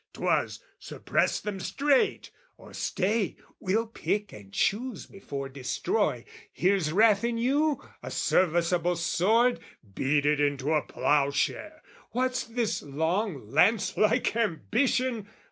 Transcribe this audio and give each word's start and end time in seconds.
'Twas 0.13 0.63
"Suppress 0.79 1.39
them 1.39 1.59
straight! 1.59 2.31
"Or 2.57 2.73
stay, 2.73 3.35
we'll 3.59 3.85
pick 3.85 4.33
and 4.33 4.51
choose 4.51 5.05
before 5.05 5.47
destroy: 5.47 6.25
"Here's 6.51 6.91
wrath 6.91 7.23
in 7.23 7.37
you, 7.37 7.79
a 8.01 8.09
serviceable 8.09 8.95
sword, 8.95 9.59
"Beat 9.93 10.25
it 10.25 10.39
into 10.39 10.73
a 10.73 10.81
ploughshare! 10.81 11.83
What's 12.13 12.43
this 12.45 12.81
long 12.81 13.51
"Lance 13.51 13.95
like 13.95 14.35
ambition? 14.35 15.27